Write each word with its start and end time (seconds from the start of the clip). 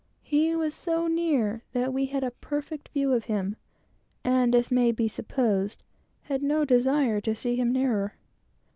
He 0.23 0.55
was 0.55 0.73
so 0.73 1.05
near 1.05 1.61
that 1.73 1.93
we 1.93 2.07
had 2.07 2.23
a 2.23 2.31
perfect 2.31 2.89
view 2.89 3.13
of 3.13 3.25
him 3.25 3.55
and 4.23 4.55
as 4.55 4.71
may 4.71 4.91
be 4.91 5.07
supposed, 5.07 5.83
had 6.23 6.41
no 6.41 6.65
desire 6.65 7.21
to 7.21 7.35
see 7.35 7.55
him 7.55 7.71
nearer. 7.71 8.15